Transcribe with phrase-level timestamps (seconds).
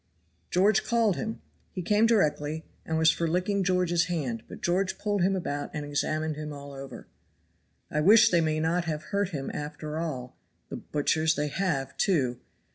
[0.49, 1.41] George called him;
[1.73, 5.85] he came directly, and was for licking George's hand, but George pulled him about and
[5.85, 7.05] examined him all over.
[7.91, 10.35] "I wish they may not have hurt him after all,
[10.69, 12.39] the butchers; they have, too.